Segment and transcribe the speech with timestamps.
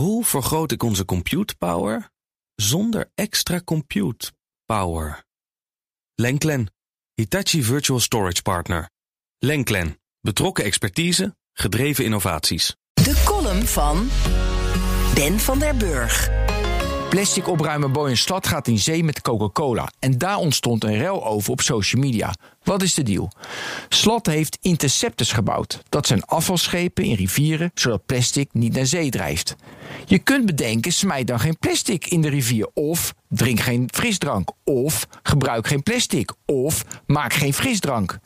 [0.00, 2.10] Hoe vergroot ik onze compute power
[2.54, 4.32] zonder extra compute
[4.64, 5.24] power?
[6.14, 6.72] Lenklen,
[7.14, 8.90] Hitachi Virtual Storage Partner.
[9.38, 12.76] Lenklen, betrokken expertise, gedreven innovaties.
[12.92, 14.08] De column van
[15.14, 16.30] Ben van der Burg.
[17.10, 19.92] Plastic opruimer Boyan Slat gaat in zee met Coca-Cola.
[19.98, 22.34] En daar ontstond een rel over op social media.
[22.62, 23.32] Wat is de deal?
[23.88, 25.82] Slat heeft interceptors gebouwd.
[25.88, 29.56] Dat zijn afvalschepen in rivieren, zodat plastic niet naar zee drijft.
[30.06, 32.68] Je kunt bedenken, smijt dan geen plastic in de rivier.
[32.74, 34.50] Of drink geen frisdrank.
[34.64, 36.32] Of gebruik geen plastic.
[36.46, 38.18] Of maak geen frisdrank.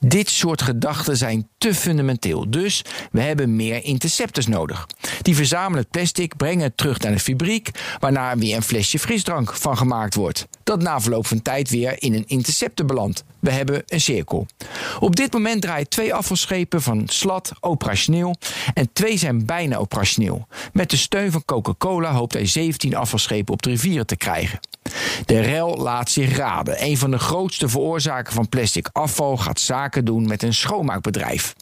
[0.00, 2.50] Dit soort gedachten zijn te fundamenteel.
[2.50, 4.86] Dus we hebben meer interceptors nodig.
[5.22, 9.52] Die verzamelen het plastic, brengen het terug naar de fabriek, waarna weer een flesje frisdrank
[9.54, 10.46] van gemaakt wordt.
[10.66, 13.24] Dat na verloop van tijd weer in een interceptor belandt.
[13.38, 14.46] We hebben een cirkel.
[15.00, 18.34] Op dit moment draaien twee afvalschepen van Slat operationeel
[18.74, 20.46] en twee zijn bijna operationeel.
[20.72, 24.60] Met de steun van Coca-Cola hoopt hij 17 afvalschepen op de rivieren te krijgen.
[25.24, 26.84] De rel laat zich raden.
[26.84, 31.54] Een van de grootste veroorzakers van plastic afval gaat zaken doen met een schoonmaakbedrijf.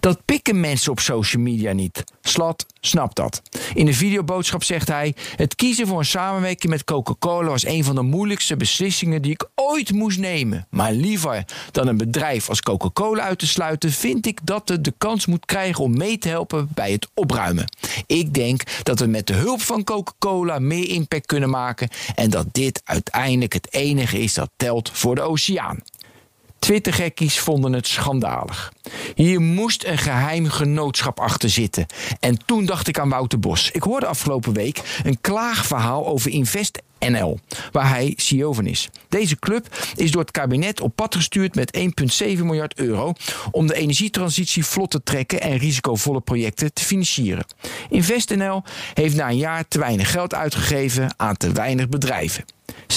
[0.00, 2.04] Dat pikken mensen op social media niet.
[2.20, 3.42] Slat snapt dat.
[3.74, 7.94] In de videoboodschap zegt hij: Het kiezen voor een samenwerking met Coca-Cola was een van
[7.94, 10.66] de moeilijkste beslissingen die ik ooit moest nemen.
[10.70, 14.94] Maar liever dan een bedrijf als Coca-Cola uit te sluiten, vind ik dat het de
[14.98, 17.64] kans moet krijgen om mee te helpen bij het opruimen.
[18.06, 22.46] Ik denk dat we met de hulp van Coca-Cola meer impact kunnen maken en dat
[22.52, 25.82] dit uiteindelijk het enige is dat telt voor de oceaan.
[26.68, 28.72] Twittergekkies vonden het schandalig.
[29.14, 31.86] Hier moest een geheim genootschap achter zitten.
[32.20, 33.70] En toen dacht ik aan Wouter Bos.
[33.70, 37.38] Ik hoorde afgelopen week een klaagverhaal over Invest NL,
[37.72, 38.88] waar hij CEO van is.
[39.08, 43.12] Deze club is door het kabinet op pad gestuurd met 1,7 miljard euro
[43.50, 47.46] om de energietransitie vlot te trekken en risicovolle projecten te financieren.
[47.90, 48.62] InvestNL
[48.94, 52.44] heeft na een jaar te weinig geld uitgegeven aan te weinig bedrijven.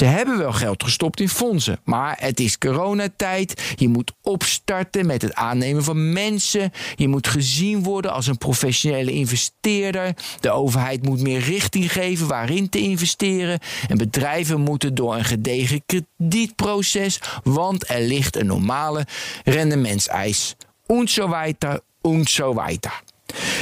[0.02, 3.74] Ze hebben wel geld gestopt in fondsen, maar het is coronatijd.
[3.76, 6.72] Je moet opstarten met het aannemen van mensen.
[6.96, 10.16] Je moet gezien worden als een professionele investeerder.
[10.40, 13.60] De overheid moet meer richting geven waarin te investeren.
[13.88, 19.06] En bedrijven moeten door een gedegen kredietproces, want er ligt een normale
[19.44, 20.56] rendementseis.
[20.86, 23.02] Und so weiter, und so weiter.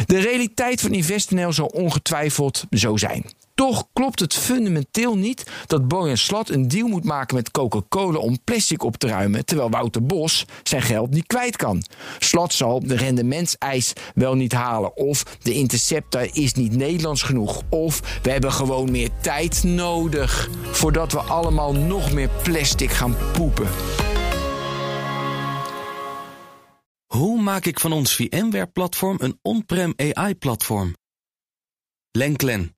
[0.05, 3.25] De realiteit van InvestNL zal ongetwijfeld zo zijn.
[3.59, 8.43] Toch klopt het fundamenteel niet dat Boyan Slat een deal moet maken met Coca-Cola om
[8.43, 11.83] plastic op te ruimen, terwijl Wouter Bos zijn geld niet kwijt kan.
[12.19, 18.19] Slat zal de rendementseis wel niet halen, of de interceptor is niet Nederlands genoeg, of
[18.21, 23.67] we hebben gewoon meer tijd nodig voordat we allemaal nog meer plastic gaan poepen.
[27.05, 30.93] Hoe maak ik van ons VMware-platform een on-prem AI-platform?
[32.11, 32.77] Lenklen,